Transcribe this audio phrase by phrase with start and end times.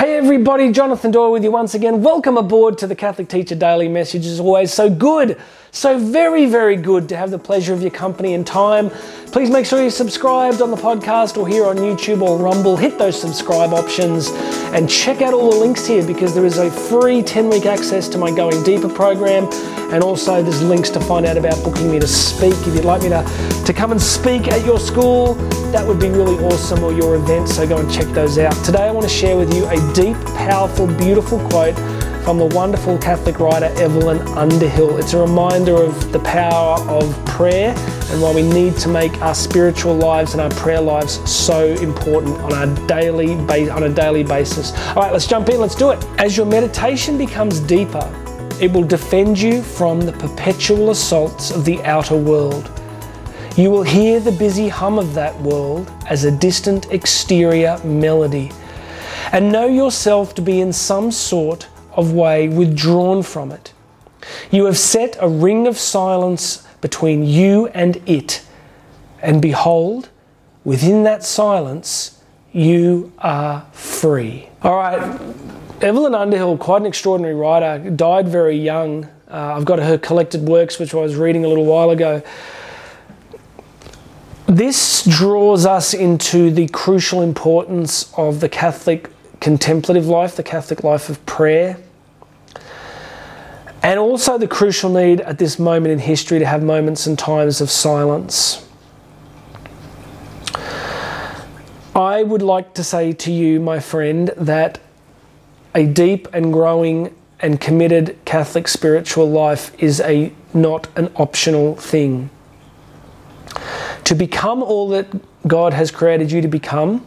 [0.00, 2.02] Hey everybody, Jonathan Doyle with you once again.
[2.02, 4.24] Welcome aboard to the Catholic Teacher Daily Message.
[4.24, 5.38] As always, so good,
[5.72, 8.88] so very, very good to have the pleasure of your company and time.
[9.26, 12.78] Please make sure you're subscribed on the podcast or here on YouTube or Rumble.
[12.78, 14.30] Hit those subscribe options
[14.72, 18.08] and check out all the links here because there is a free 10 week access
[18.08, 19.48] to my Going Deeper program
[19.92, 22.54] and also there's links to find out about booking me to speak.
[22.66, 25.34] If you'd like me to, to come and speak at your school,
[25.72, 28.52] that would be really awesome or your event, so go and check those out.
[28.64, 31.76] Today I want to share with you a deep, powerful, beautiful quote
[32.24, 34.98] from the wonderful Catholic writer Evelyn Underhill.
[34.98, 37.74] It's a reminder of the power of prayer
[38.10, 42.38] and why we need to make our spiritual lives and our prayer lives so important
[42.38, 43.34] on a daily
[43.70, 44.72] on a daily basis.
[44.88, 45.60] All right, let's jump in.
[45.60, 46.04] Let's do it.
[46.18, 48.08] As your meditation becomes deeper,
[48.60, 52.70] it will defend you from the perpetual assaults of the outer world.
[53.56, 58.52] You will hear the busy hum of that world as a distant exterior melody,
[59.32, 63.72] and know yourself to be in some sort of way withdrawn from it.
[64.50, 68.44] You have set a ring of silence between you and it,
[69.22, 70.08] and behold,
[70.64, 74.48] within that silence, you are free.
[74.62, 75.20] All right,
[75.80, 79.04] Evelyn Underhill, quite an extraordinary writer, died very young.
[79.30, 82.22] Uh, I've got her collected works, which I was reading a little while ago.
[84.60, 89.08] This draws us into the crucial importance of the Catholic
[89.40, 91.78] contemplative life, the Catholic life of prayer,
[93.82, 97.62] and also the crucial need at this moment in history to have moments and times
[97.62, 98.68] of silence.
[101.96, 104.78] I would like to say to you, my friend, that
[105.74, 112.28] a deep and growing and committed Catholic spiritual life is a not an optional thing.
[114.10, 115.06] To become all that
[115.46, 117.06] God has created you to become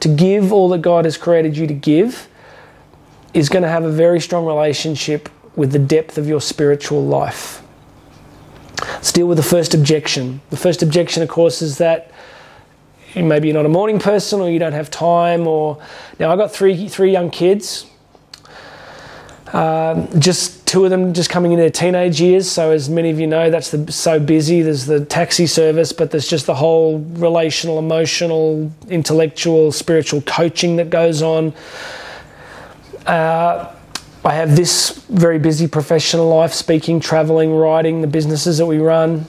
[0.00, 2.28] to give all that God has created you to give
[3.34, 7.62] is going to have a very strong relationship with the depth of your spiritual life.
[8.80, 10.40] Let's deal with the first objection.
[10.48, 12.10] The first objection, of course, is that
[13.14, 15.78] maybe you're not a morning person or you don't have time or
[16.18, 17.84] now I've got three three young kids.
[19.52, 22.48] Um, just two of them just coming into their teenage years.
[22.48, 24.62] So, as many of you know, that's the, so busy.
[24.62, 30.88] There's the taxi service, but there's just the whole relational, emotional, intellectual, spiritual coaching that
[30.88, 31.52] goes on.
[33.04, 33.74] Uh,
[34.24, 39.26] I have this very busy professional life speaking, traveling, writing, the businesses that we run.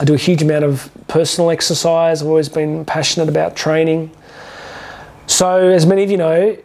[0.00, 2.22] I do a huge amount of personal exercise.
[2.22, 4.10] I've always been passionate about training.
[5.28, 6.56] So, as many of you know,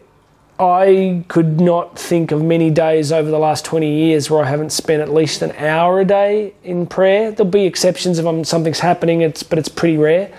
[0.58, 4.70] I could not think of many days over the last 20 years where I haven't
[4.70, 7.30] spent at least an hour a day in prayer.
[7.30, 10.32] There'll be exceptions if I'm, something's happening, it's, but it's pretty rare.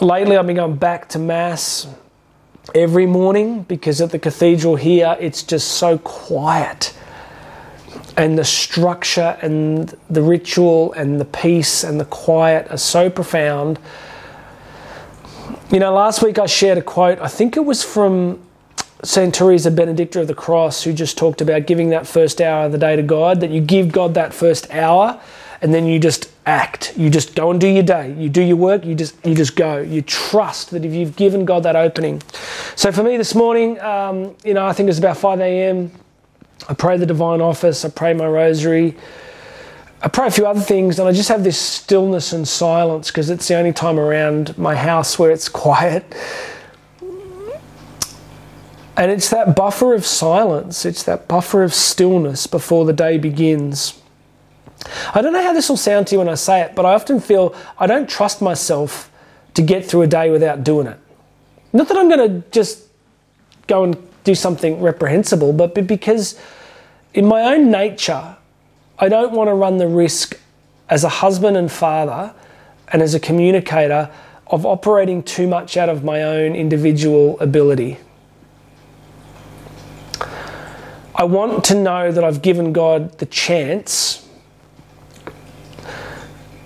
[0.00, 1.86] Lately, I've been going back to Mass
[2.74, 6.92] every morning because at the cathedral here, it's just so quiet.
[8.16, 13.78] And the structure and the ritual and the peace and the quiet are so profound.
[15.70, 18.40] You know, last week I shared a quote, I think it was from
[19.02, 19.34] St.
[19.34, 22.78] Teresa Benedicta of the Cross, who just talked about giving that first hour of the
[22.78, 25.20] day to God, that you give God that first hour
[25.60, 26.96] and then you just act.
[26.96, 28.14] You just go and do your day.
[28.18, 29.78] You do your work, you just you just go.
[29.78, 32.22] You trust that if you've given God that opening.
[32.74, 35.90] So for me this morning, um, you know, I think it's about 5 a.m.
[36.68, 38.96] I pray the divine office, I pray my rosary.
[40.02, 43.30] I pray a few other things, and I just have this stillness and silence because
[43.30, 46.04] it's the only time around my house where it's quiet
[48.96, 54.00] and it's that buffer of silence, it's that buffer of stillness before the day begins.
[55.14, 56.94] I don't know how this will sound to you when I say it, but I
[56.94, 59.10] often feel I don't trust myself
[59.54, 60.98] to get through a day without doing it.
[61.72, 62.84] Not that I'm going to just
[63.66, 66.40] go and do something reprehensible, but because
[67.14, 68.36] in my own nature,
[68.98, 70.38] I don't want to run the risk
[70.88, 72.34] as a husband and father
[72.88, 74.10] and as a communicator
[74.46, 77.98] of operating too much out of my own individual ability.
[81.18, 84.28] I want to know that I've given God the chance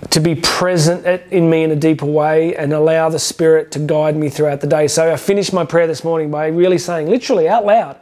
[0.09, 4.17] to be present in me in a deeper way and allow the Spirit to guide
[4.17, 4.89] me throughout the day.
[4.89, 7.97] So I finished my prayer this morning by really saying, literally out loud,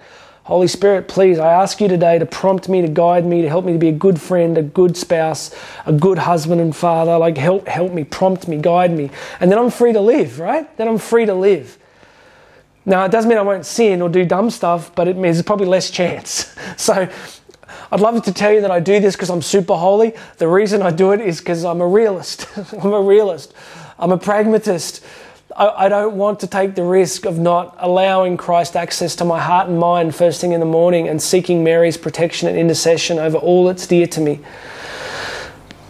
[0.46, 3.64] Holy Spirit, please, I ask you today to prompt me, to guide me, to help
[3.64, 5.56] me to be a good friend, a good spouse,
[5.86, 7.16] a good husband and father.
[7.20, 9.12] Like, help, help me, prompt me, guide me.
[9.40, 10.76] And then I'm free to live, right?
[10.78, 11.78] Then I'm free to live.
[12.90, 15.46] Now, it doesn't mean I won't sin or do dumb stuff, but it means there's
[15.46, 16.54] probably less chance.
[16.78, 17.10] So,
[17.92, 20.14] I'd love to tell you that I do this because I'm super holy.
[20.38, 22.48] The reason I do it is because I'm a realist.
[22.74, 23.54] I'm a realist.
[24.00, 25.04] I'm a pragmatist.
[25.56, 29.40] I, I don't want to take the risk of not allowing Christ access to my
[29.40, 33.38] heart and mind first thing in the morning and seeking Mary's protection and intercession over
[33.38, 34.40] all that's dear to me.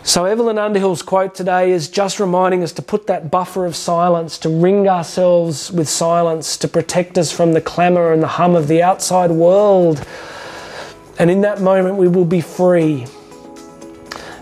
[0.09, 4.39] So, Evelyn Underhill's quote today is just reminding us to put that buffer of silence,
[4.39, 8.67] to ring ourselves with silence, to protect us from the clamour and the hum of
[8.67, 10.03] the outside world.
[11.19, 13.05] And in that moment, we will be free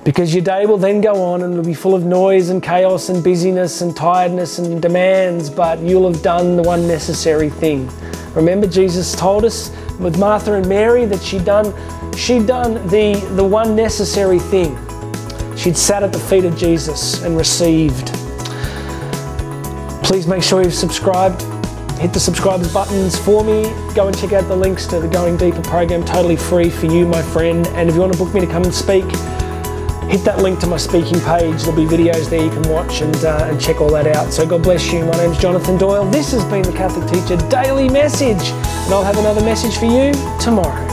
[0.06, 3.10] because your day will then go on and it'll be full of noise and chaos
[3.10, 7.90] and busyness and tiredness and demands, but you'll have done the one necessary thing.
[8.36, 11.74] Remember, Jesus told us with Martha and Mary that she'd done,
[12.16, 14.78] she'd done the, the one necessary thing.
[15.58, 18.14] She'd sat at the feet of Jesus and received.
[20.04, 21.42] Please make sure you've subscribed.
[22.00, 23.64] Hit the subscribers buttons for me.
[23.96, 27.08] Go and check out the links to the Going Deeper program, totally free for you,
[27.08, 27.66] my friend.
[27.70, 29.04] And if you want to book me to come and speak,
[30.08, 31.64] hit that link to my speaking page.
[31.64, 34.32] There'll be videos there you can watch and, uh, and check all that out.
[34.32, 35.06] So God bless you.
[35.06, 36.06] My name's Jonathan Doyle.
[36.06, 40.14] This has been the Catholic Teacher Daily Message, and I'll have another message for you
[40.40, 40.87] tomorrow.